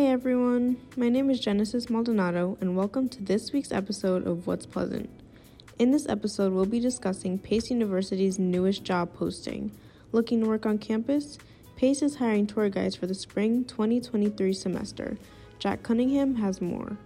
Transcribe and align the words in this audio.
Hey 0.00 0.06
everyone, 0.06 0.78
my 0.96 1.10
name 1.10 1.28
is 1.28 1.40
Genesis 1.40 1.90
Maldonado, 1.90 2.56
and 2.62 2.74
welcome 2.74 3.06
to 3.10 3.22
this 3.22 3.52
week's 3.52 3.70
episode 3.70 4.26
of 4.26 4.46
What's 4.46 4.64
Pleasant. 4.64 5.10
In 5.78 5.90
this 5.90 6.08
episode, 6.08 6.54
we'll 6.54 6.64
be 6.64 6.80
discussing 6.80 7.38
Pace 7.38 7.70
University's 7.70 8.38
newest 8.38 8.82
job 8.82 9.12
posting. 9.12 9.70
Looking 10.12 10.40
to 10.40 10.48
work 10.48 10.64
on 10.64 10.78
campus? 10.78 11.36
Pace 11.76 12.00
is 12.00 12.16
hiring 12.16 12.46
tour 12.46 12.70
guides 12.70 12.96
for 12.96 13.06
the 13.06 13.14
spring 13.14 13.62
2023 13.66 14.54
semester. 14.54 15.18
Jack 15.58 15.82
Cunningham 15.82 16.34
has 16.36 16.62
more. 16.62 16.96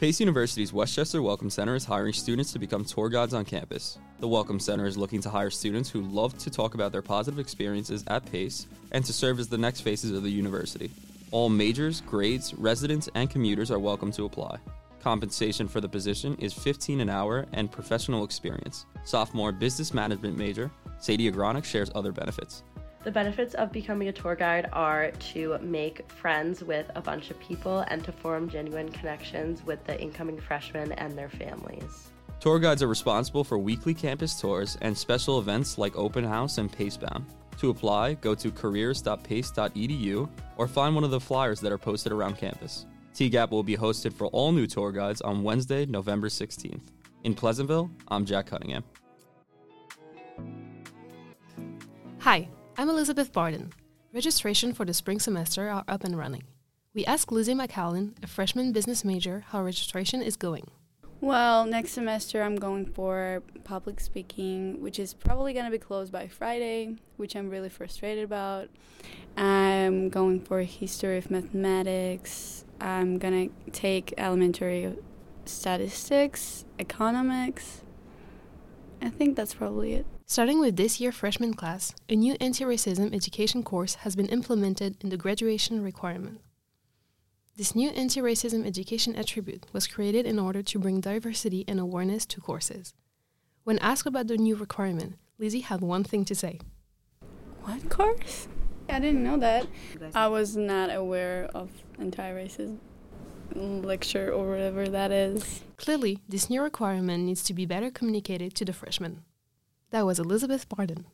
Pace 0.00 0.18
University's 0.18 0.72
Westchester 0.72 1.20
Welcome 1.20 1.50
Center 1.50 1.74
is 1.74 1.84
hiring 1.84 2.14
students 2.14 2.50
to 2.54 2.58
become 2.58 2.86
tour 2.86 3.10
guides 3.10 3.34
on 3.34 3.44
campus. 3.44 3.98
The 4.20 4.28
Welcome 4.28 4.58
Center 4.58 4.86
is 4.86 4.96
looking 4.96 5.20
to 5.20 5.28
hire 5.28 5.50
students 5.50 5.90
who 5.90 6.00
love 6.00 6.38
to 6.38 6.50
talk 6.50 6.72
about 6.72 6.92
their 6.92 7.02
positive 7.02 7.38
experiences 7.38 8.04
at 8.06 8.24
Pace 8.24 8.68
and 8.90 9.04
to 9.04 9.12
serve 9.12 9.38
as 9.38 9.48
the 9.48 9.58
next 9.58 9.82
faces 9.82 10.12
of 10.12 10.22
the 10.22 10.30
university. 10.30 10.90
All 11.32 11.48
majors, 11.48 12.02
grades, 12.02 12.52
residents, 12.52 13.08
and 13.14 13.30
commuters 13.30 13.70
are 13.70 13.78
welcome 13.78 14.12
to 14.12 14.26
apply. 14.26 14.58
Compensation 15.00 15.66
for 15.66 15.80
the 15.80 15.88
position 15.88 16.36
is 16.38 16.52
15 16.52 17.00
an 17.00 17.08
hour 17.08 17.46
and 17.54 17.72
professional 17.72 18.22
experience. 18.22 18.84
Sophomore 19.04 19.50
business 19.50 19.94
management 19.94 20.36
major, 20.36 20.70
Sadie 21.00 21.32
Agronic 21.32 21.64
shares 21.64 21.90
other 21.94 22.12
benefits. 22.12 22.64
The 23.02 23.10
benefits 23.10 23.54
of 23.54 23.72
becoming 23.72 24.08
a 24.08 24.12
tour 24.12 24.36
guide 24.36 24.68
are 24.74 25.10
to 25.10 25.58
make 25.62 26.06
friends 26.12 26.62
with 26.62 26.90
a 26.94 27.00
bunch 27.00 27.30
of 27.30 27.40
people 27.40 27.78
and 27.88 28.04
to 28.04 28.12
form 28.12 28.50
genuine 28.50 28.90
connections 28.90 29.64
with 29.64 29.82
the 29.84 29.98
incoming 29.98 30.38
freshmen 30.38 30.92
and 30.92 31.16
their 31.16 31.30
families. 31.30 32.10
Tour 32.40 32.58
guides 32.58 32.82
are 32.82 32.88
responsible 32.88 33.42
for 33.42 33.56
weekly 33.56 33.94
campus 33.94 34.38
tours 34.38 34.76
and 34.82 34.96
special 34.96 35.38
events 35.38 35.78
like 35.78 35.96
open 35.96 36.24
house 36.24 36.58
and 36.58 36.70
pacebound. 36.70 37.24
To 37.62 37.70
apply, 37.70 38.14
go 38.14 38.34
to 38.34 38.50
careers.pace.edu 38.50 40.28
or 40.56 40.66
find 40.66 40.96
one 40.96 41.04
of 41.04 41.12
the 41.12 41.20
flyers 41.20 41.60
that 41.60 41.70
are 41.70 41.78
posted 41.78 42.10
around 42.10 42.36
campus. 42.36 42.86
TGAP 43.14 43.52
will 43.52 43.62
be 43.62 43.76
hosted 43.76 44.12
for 44.12 44.26
all 44.26 44.50
new 44.50 44.66
tour 44.66 44.90
guides 44.90 45.20
on 45.20 45.44
Wednesday, 45.44 45.86
November 45.86 46.28
16th. 46.28 46.82
In 47.22 47.34
Pleasantville, 47.34 47.88
I'm 48.08 48.26
Jack 48.26 48.46
Cunningham. 48.46 48.82
Hi, 52.18 52.48
I'm 52.76 52.88
Elizabeth 52.88 53.32
Barden. 53.32 53.72
Registration 54.12 54.74
for 54.74 54.84
the 54.84 54.92
spring 54.92 55.20
semester 55.20 55.70
are 55.70 55.84
up 55.86 56.02
and 56.02 56.18
running. 56.18 56.42
We 56.94 57.04
asked 57.04 57.30
Lizzie 57.30 57.54
McAllen, 57.54 58.14
a 58.24 58.26
freshman 58.26 58.72
business 58.72 59.04
major, 59.04 59.44
how 59.50 59.62
registration 59.62 60.20
is 60.20 60.34
going. 60.34 60.68
Well, 61.22 61.66
next 61.66 61.92
semester 61.92 62.42
I'm 62.42 62.56
going 62.56 62.84
for 62.84 63.44
public 63.62 64.00
speaking, 64.00 64.82
which 64.82 64.98
is 64.98 65.14
probably 65.14 65.52
going 65.52 65.66
to 65.66 65.70
be 65.70 65.78
closed 65.78 66.10
by 66.10 66.26
Friday, 66.26 66.96
which 67.16 67.36
I'm 67.36 67.48
really 67.48 67.68
frustrated 67.68 68.24
about. 68.24 68.68
I'm 69.36 70.08
going 70.08 70.40
for 70.40 70.62
history 70.62 71.18
of 71.18 71.30
mathematics. 71.30 72.64
I'm 72.80 73.18
going 73.18 73.50
to 73.50 73.70
take 73.70 74.12
elementary 74.18 74.96
statistics, 75.44 76.64
economics. 76.80 77.82
I 79.00 79.08
think 79.08 79.36
that's 79.36 79.54
probably 79.54 79.92
it. 79.92 80.06
Starting 80.26 80.58
with 80.58 80.74
this 80.74 81.00
year 81.00 81.12
freshman 81.12 81.54
class, 81.54 81.94
a 82.08 82.16
new 82.16 82.36
anti-racism 82.40 83.14
education 83.14 83.62
course 83.62 83.94
has 84.02 84.16
been 84.16 84.26
implemented 84.26 84.96
in 85.00 85.10
the 85.10 85.16
graduation 85.16 85.84
requirement. 85.84 86.40
This 87.54 87.74
new 87.74 87.90
anti-racism 87.90 88.66
education 88.66 89.14
attribute 89.14 89.66
was 89.74 89.86
created 89.86 90.24
in 90.24 90.38
order 90.38 90.62
to 90.62 90.78
bring 90.78 91.02
diversity 91.02 91.66
and 91.68 91.78
awareness 91.78 92.24
to 92.26 92.40
courses. 92.40 92.94
When 93.64 93.78
asked 93.80 94.06
about 94.06 94.28
the 94.28 94.38
new 94.38 94.56
requirement, 94.56 95.18
Lizzie 95.38 95.60
had 95.60 95.82
one 95.82 96.02
thing 96.02 96.24
to 96.24 96.34
say. 96.34 96.60
What 97.64 97.90
course? 97.90 98.48
I 98.88 99.00
didn't 99.00 99.22
know 99.22 99.36
that. 99.36 99.66
I 100.14 100.28
was 100.28 100.56
not 100.56 100.94
aware 100.94 101.50
of 101.54 101.70
anti-racism 101.98 102.78
lecture 103.54 104.32
or 104.32 104.48
whatever 104.48 104.88
that 104.88 105.12
is. 105.12 105.60
Clearly, 105.76 106.20
this 106.26 106.48
new 106.48 106.62
requirement 106.62 107.24
needs 107.24 107.42
to 107.44 107.52
be 107.52 107.66
better 107.66 107.90
communicated 107.90 108.54
to 108.54 108.64
the 108.64 108.72
freshmen. 108.72 109.24
That 109.90 110.06
was 110.06 110.18
Elizabeth 110.18 110.70
Barden. 110.70 111.04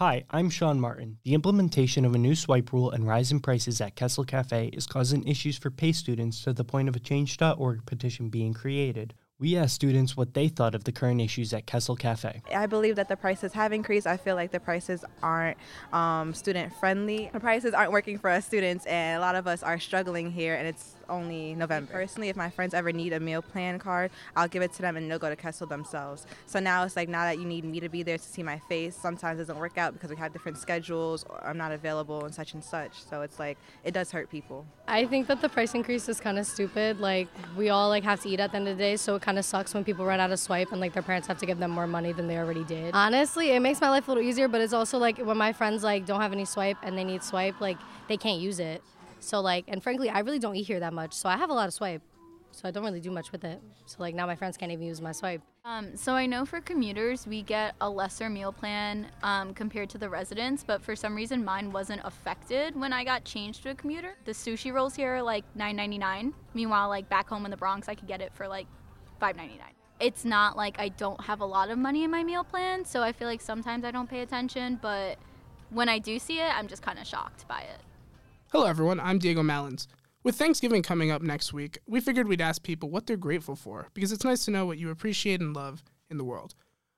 Hi, 0.00 0.24
I'm 0.30 0.48
Sean 0.48 0.80
Martin. 0.80 1.18
The 1.24 1.34
implementation 1.34 2.06
of 2.06 2.14
a 2.14 2.18
new 2.18 2.34
swipe 2.34 2.72
rule 2.72 2.90
and 2.90 3.06
rise 3.06 3.30
in 3.30 3.40
prices 3.40 3.82
at 3.82 3.96
Kessel 3.96 4.24
Cafe 4.24 4.68
is 4.68 4.86
causing 4.86 5.28
issues 5.28 5.58
for 5.58 5.70
PACE 5.70 5.98
students 5.98 6.42
to 6.44 6.54
the 6.54 6.64
point 6.64 6.88
of 6.88 6.96
a 6.96 6.98
change.org 6.98 7.84
petition 7.84 8.30
being 8.30 8.54
created. 8.54 9.12
We 9.38 9.58
asked 9.58 9.74
students 9.74 10.16
what 10.16 10.32
they 10.32 10.48
thought 10.48 10.74
of 10.74 10.84
the 10.84 10.92
current 10.92 11.20
issues 11.20 11.52
at 11.52 11.66
Kessel 11.66 11.96
Cafe. 11.96 12.40
I 12.54 12.66
believe 12.66 12.96
that 12.96 13.08
the 13.08 13.16
prices 13.16 13.52
have 13.52 13.74
increased. 13.74 14.06
I 14.06 14.16
feel 14.16 14.36
like 14.36 14.52
the 14.52 14.60
prices 14.60 15.04
aren't 15.22 15.58
um, 15.92 16.32
student 16.32 16.74
friendly. 16.76 17.28
The 17.34 17.40
prices 17.40 17.74
aren't 17.74 17.92
working 17.92 18.16
for 18.16 18.30
us 18.30 18.46
students, 18.46 18.86
and 18.86 19.18
a 19.18 19.20
lot 19.20 19.34
of 19.34 19.46
us 19.46 19.62
are 19.62 19.78
struggling 19.78 20.30
here, 20.30 20.54
and 20.54 20.66
it's 20.66 20.96
only 21.10 21.54
November. 21.54 21.92
Personally, 21.92 22.28
if 22.28 22.36
my 22.36 22.48
friends 22.48 22.72
ever 22.72 22.92
need 22.92 23.12
a 23.12 23.20
meal 23.20 23.42
plan 23.42 23.78
card, 23.78 24.10
I'll 24.36 24.48
give 24.48 24.62
it 24.62 24.72
to 24.74 24.82
them 24.82 24.96
and 24.96 25.10
they'll 25.10 25.18
go 25.18 25.28
to 25.28 25.36
Kessel 25.36 25.66
themselves. 25.66 26.26
So 26.46 26.60
now 26.60 26.84
it's 26.84 26.96
like 26.96 27.08
now 27.08 27.24
that 27.24 27.38
you 27.38 27.44
need 27.44 27.64
me 27.64 27.80
to 27.80 27.88
be 27.88 28.02
there 28.02 28.16
to 28.16 28.24
see 28.24 28.42
my 28.42 28.58
face, 28.68 28.96
sometimes 28.96 29.38
it 29.38 29.42
doesn't 29.42 29.58
work 29.58 29.76
out 29.76 29.92
because 29.92 30.10
we 30.10 30.16
have 30.16 30.32
different 30.32 30.58
schedules 30.58 31.24
or 31.28 31.44
I'm 31.44 31.58
not 31.58 31.72
available 31.72 32.24
and 32.24 32.34
such 32.34 32.54
and 32.54 32.62
such. 32.62 33.02
So 33.02 33.22
it's 33.22 33.38
like 33.38 33.58
it 33.84 33.92
does 33.92 34.10
hurt 34.10 34.30
people. 34.30 34.64
I 34.88 35.06
think 35.06 35.26
that 35.26 35.40
the 35.40 35.48
price 35.48 35.74
increase 35.74 36.08
is 36.08 36.20
kind 36.20 36.38
of 36.38 36.46
stupid. 36.46 37.00
Like 37.00 37.28
we 37.56 37.68
all 37.70 37.88
like 37.88 38.04
have 38.04 38.20
to 38.22 38.28
eat 38.28 38.40
at 38.40 38.52
the 38.52 38.56
end 38.56 38.68
of 38.68 38.76
the 38.76 38.82
day, 38.82 38.96
so 38.96 39.16
it 39.16 39.22
kind 39.22 39.38
of 39.38 39.44
sucks 39.44 39.74
when 39.74 39.84
people 39.84 40.04
run 40.04 40.20
out 40.20 40.30
of 40.30 40.38
swipe 40.38 40.72
and 40.72 40.80
like 40.80 40.92
their 40.92 41.02
parents 41.02 41.26
have 41.28 41.38
to 41.38 41.46
give 41.46 41.58
them 41.58 41.70
more 41.70 41.86
money 41.86 42.12
than 42.12 42.26
they 42.28 42.38
already 42.38 42.64
did. 42.64 42.94
Honestly, 42.94 43.50
it 43.50 43.60
makes 43.60 43.80
my 43.80 43.90
life 43.90 44.08
a 44.08 44.10
little 44.10 44.22
easier, 44.22 44.48
but 44.48 44.60
it's 44.60 44.72
also 44.72 44.98
like 44.98 45.18
when 45.18 45.36
my 45.36 45.52
friends 45.52 45.82
like 45.82 46.06
don't 46.06 46.20
have 46.20 46.32
any 46.32 46.44
swipe 46.44 46.76
and 46.82 46.96
they 46.96 47.04
need 47.04 47.22
swipe, 47.22 47.60
like 47.60 47.78
they 48.08 48.16
can't 48.16 48.40
use 48.40 48.60
it. 48.60 48.82
So 49.20 49.40
like, 49.40 49.64
and 49.68 49.82
frankly, 49.82 50.10
I 50.10 50.20
really 50.20 50.38
don't 50.38 50.56
eat 50.56 50.66
here 50.66 50.80
that 50.80 50.92
much, 50.92 51.12
so 51.14 51.28
I 51.28 51.36
have 51.36 51.50
a 51.50 51.54
lot 51.54 51.68
of 51.68 51.74
swipe. 51.74 52.02
So 52.52 52.66
I 52.66 52.72
don't 52.72 52.84
really 52.84 53.00
do 53.00 53.10
much 53.10 53.32
with 53.32 53.44
it. 53.44 53.60
So 53.86 53.96
like 54.00 54.14
now 54.14 54.26
my 54.26 54.34
friends 54.34 54.56
can't 54.56 54.72
even 54.72 54.86
use 54.86 55.00
my 55.00 55.12
swipe. 55.12 55.42
Um, 55.64 55.96
so 55.96 56.14
I 56.14 56.26
know 56.26 56.44
for 56.44 56.60
commuters 56.60 57.26
we 57.26 57.42
get 57.42 57.74
a 57.80 57.88
lesser 57.88 58.28
meal 58.28 58.52
plan 58.52 59.06
um, 59.22 59.54
compared 59.54 59.88
to 59.90 59.98
the 59.98 60.08
residents, 60.08 60.64
but 60.64 60.82
for 60.82 60.96
some 60.96 61.14
reason 61.14 61.44
mine 61.44 61.70
wasn't 61.70 62.00
affected 62.04 62.78
when 62.78 62.92
I 62.92 63.04
got 63.04 63.24
changed 63.24 63.62
to 63.64 63.70
a 63.70 63.74
commuter. 63.74 64.14
The 64.24 64.32
sushi 64.32 64.72
rolls 64.72 64.94
here 64.94 65.16
are 65.16 65.22
like 65.22 65.44
$9.99. 65.56 66.32
Meanwhile, 66.54 66.88
like 66.88 67.08
back 67.08 67.28
home 67.28 67.44
in 67.44 67.50
the 67.50 67.56
Bronx, 67.56 67.88
I 67.88 67.94
could 67.94 68.08
get 68.08 68.20
it 68.20 68.32
for 68.34 68.48
like 68.48 68.66
$5.99. 69.22 69.60
It's 70.00 70.24
not 70.24 70.56
like 70.56 70.80
I 70.80 70.88
don't 70.88 71.20
have 71.20 71.40
a 71.40 71.46
lot 71.46 71.70
of 71.70 71.78
money 71.78 72.04
in 72.04 72.10
my 72.10 72.24
meal 72.24 72.42
plan, 72.42 72.84
so 72.84 73.02
I 73.02 73.12
feel 73.12 73.28
like 73.28 73.42
sometimes 73.42 73.84
I 73.84 73.90
don't 73.90 74.08
pay 74.08 74.20
attention, 74.20 74.78
but 74.80 75.18
when 75.68 75.88
I 75.88 75.98
do 75.98 76.18
see 76.18 76.40
it, 76.40 76.50
I'm 76.56 76.68
just 76.68 76.82
kind 76.82 76.98
of 76.98 77.06
shocked 77.06 77.46
by 77.46 77.60
it. 77.60 77.80
Hello, 78.52 78.66
everyone. 78.66 78.98
I'm 78.98 79.20
Diego 79.20 79.44
Malins. 79.44 79.86
With 80.24 80.34
Thanksgiving 80.34 80.82
coming 80.82 81.12
up 81.12 81.22
next 81.22 81.52
week, 81.52 81.78
we 81.86 82.00
figured 82.00 82.26
we'd 82.26 82.40
ask 82.40 82.64
people 82.64 82.90
what 82.90 83.06
they're 83.06 83.16
grateful 83.16 83.54
for 83.54 83.86
because 83.94 84.10
it's 84.10 84.24
nice 84.24 84.44
to 84.44 84.50
know 84.50 84.66
what 84.66 84.76
you 84.76 84.90
appreciate 84.90 85.40
and 85.40 85.54
love 85.54 85.84
in 86.10 86.18
the 86.18 86.24
world. 86.24 86.56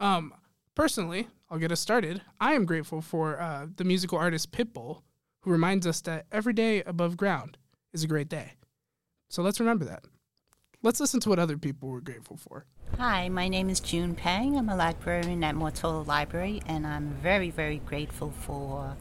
Um, 0.00 0.32
personally, 0.74 1.26
I'll 1.50 1.58
get 1.58 1.70
us 1.70 1.80
started. 1.80 2.22
I 2.40 2.54
am 2.54 2.64
grateful 2.64 3.02
for 3.02 3.38
uh, 3.38 3.66
the 3.76 3.84
musical 3.84 4.16
artist 4.16 4.52
Pitbull, 4.52 5.02
who 5.42 5.50
reminds 5.50 5.86
us 5.86 6.00
that 6.00 6.24
every 6.32 6.54
day 6.54 6.82
above 6.84 7.18
ground 7.18 7.58
is 7.92 8.02
a 8.02 8.08
great 8.08 8.30
day. 8.30 8.52
So 9.28 9.42
let's 9.42 9.60
remember 9.60 9.84
that. 9.84 10.04
Let's 10.82 10.98
listen 10.98 11.20
to 11.20 11.28
what 11.28 11.38
other 11.38 11.58
people 11.58 11.90
were 11.90 12.00
grateful 12.00 12.38
for. 12.38 12.64
Hi, 12.96 13.28
my 13.28 13.48
name 13.48 13.68
is 13.68 13.80
June 13.80 14.14
Pang. 14.14 14.56
I'm 14.56 14.70
a 14.70 14.76
librarian 14.76 15.44
at 15.44 15.56
Mortola 15.56 16.06
Library, 16.06 16.62
and 16.64 16.86
I'm 16.86 17.10
very, 17.22 17.50
very 17.50 17.82
grateful 17.84 18.30
for 18.30 18.96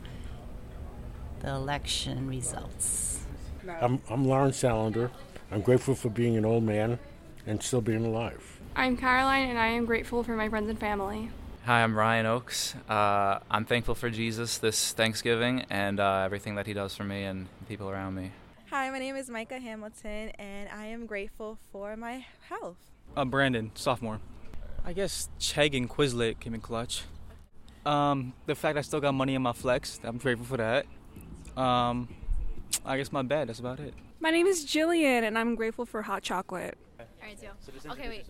the 1.43 1.49
election 1.49 2.27
results. 2.27 3.19
I'm, 3.81 4.01
I'm 4.09 4.25
Lawrence 4.25 4.63
Salander. 4.63 5.11
I'm 5.51 5.61
grateful 5.61 5.93
for 5.93 6.09
being 6.09 6.37
an 6.37 6.45
old 6.45 6.63
man 6.63 6.97
and 7.45 7.61
still 7.61 7.81
being 7.81 8.05
alive. 8.05 8.59
I'm 8.75 8.97
Caroline, 8.97 9.49
and 9.49 9.59
I 9.59 9.67
am 9.67 9.85
grateful 9.85 10.23
for 10.23 10.35
my 10.35 10.49
friends 10.49 10.69
and 10.69 10.79
family. 10.79 11.29
Hi, 11.65 11.83
I'm 11.83 11.97
Ryan 11.97 12.25
Oakes. 12.25 12.75
Uh, 12.89 13.39
I'm 13.51 13.65
thankful 13.65 13.93
for 13.93 14.09
Jesus 14.09 14.57
this 14.57 14.93
Thanksgiving 14.93 15.65
and 15.69 15.99
uh, 15.99 16.23
everything 16.25 16.55
that 16.55 16.65
he 16.65 16.73
does 16.73 16.95
for 16.95 17.03
me 17.03 17.23
and 17.23 17.47
people 17.67 17.89
around 17.89 18.15
me. 18.15 18.31
Hi, 18.69 18.89
my 18.89 18.99
name 18.99 19.15
is 19.15 19.29
Micah 19.29 19.59
Hamilton, 19.59 20.29
and 20.39 20.69
I 20.69 20.85
am 20.87 21.05
grateful 21.05 21.59
for 21.71 21.95
my 21.95 22.25
health. 22.49 22.77
I'm 23.15 23.29
Brandon, 23.29 23.71
sophomore. 23.75 24.19
I 24.85 24.93
guess 24.93 25.29
Chegg 25.39 25.75
and 25.75 25.89
Quizlet 25.89 26.39
came 26.39 26.53
in 26.53 26.61
clutch. 26.61 27.03
Um, 27.85 28.33
the 28.45 28.55
fact 28.55 28.77
I 28.77 28.81
still 28.81 29.01
got 29.01 29.13
money 29.13 29.35
in 29.35 29.41
my 29.41 29.53
flex, 29.53 29.99
I'm 30.03 30.17
grateful 30.17 30.45
for 30.45 30.57
that. 30.57 30.85
Um, 31.57 32.07
I 32.85 32.97
guess 32.97 33.11
my 33.11 33.21
bed. 33.21 33.49
That's 33.49 33.59
about 33.59 33.79
it. 33.79 33.93
My 34.19 34.31
name 34.31 34.47
is 34.47 34.65
Jillian, 34.65 35.23
and 35.23 35.37
I'm 35.37 35.55
grateful 35.55 35.85
for 35.85 36.01
hot 36.01 36.23
chocolate. 36.23 36.77
All 36.99 37.05
right, 37.21 37.37
so, 37.39 37.91
okay, 37.91 38.09
wait. 38.09 38.25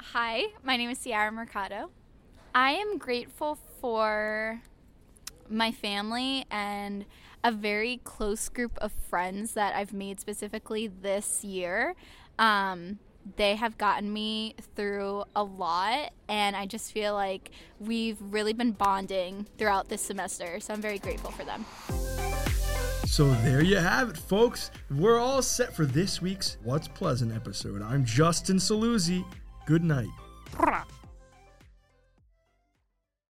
Hi, 0.00 0.44
my 0.62 0.76
name 0.76 0.90
is 0.90 1.02
Ciara 1.02 1.32
Mercado. 1.32 1.90
I 2.54 2.72
am 2.72 2.96
grateful 2.96 3.58
for 3.80 4.62
my 5.48 5.72
family 5.72 6.46
and 6.50 7.04
a 7.44 7.52
very 7.52 8.00
close 8.02 8.48
group 8.48 8.78
of 8.78 8.92
friends 8.92 9.52
that 9.54 9.74
I've 9.74 9.92
made 9.92 10.20
specifically 10.20 10.86
this 10.86 11.44
year. 11.44 11.94
Um, 12.38 12.98
they 13.36 13.56
have 13.56 13.76
gotten 13.76 14.12
me 14.12 14.54
through 14.76 15.24
a 15.34 15.42
lot, 15.42 16.12
and 16.28 16.54
I 16.54 16.66
just 16.66 16.92
feel 16.92 17.14
like 17.14 17.50
we've 17.80 18.18
really 18.20 18.52
been 18.52 18.72
bonding 18.72 19.46
throughout 19.58 19.88
this 19.88 20.02
semester. 20.02 20.60
So 20.60 20.74
I'm 20.74 20.80
very 20.80 20.98
grateful 20.98 21.30
for 21.32 21.44
them. 21.44 21.64
So 23.06 23.32
there 23.36 23.62
you 23.62 23.76
have 23.76 24.10
it, 24.10 24.16
folks. 24.16 24.70
We're 24.90 25.18
all 25.18 25.42
set 25.42 25.74
for 25.74 25.86
this 25.86 26.20
week's 26.20 26.58
What's 26.62 26.88
Pleasant 26.88 27.34
episode. 27.34 27.82
I'm 27.82 28.04
Justin 28.04 28.56
Saluzzi. 28.56 29.24
Good 29.64 29.82
night. 29.84 30.08